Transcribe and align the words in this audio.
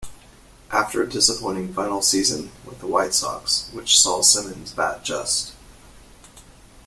After 0.71 1.03
a 1.03 1.07
disappointing 1.07 1.75
final 1.75 2.01
season 2.01 2.51
with 2.65 2.79
the 2.79 2.87
White 2.87 3.13
Sox 3.13 3.69
which 3.71 4.01
saw 4.01 4.23
Simmons 4.23 4.71
bat 4.71 5.03
just. 5.03 5.51